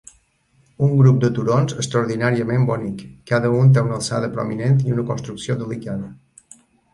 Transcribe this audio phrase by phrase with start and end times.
[0.85, 3.03] Un grup de turons extraordinàriament bonic,
[3.33, 6.11] cada un té una alçada prominent i una construcció delicada.